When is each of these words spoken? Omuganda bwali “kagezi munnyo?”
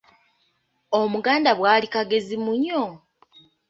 Omuganda 1.01 1.51
bwali 1.59 1.87
“kagezi 1.93 2.35
munnyo?” 2.43 2.83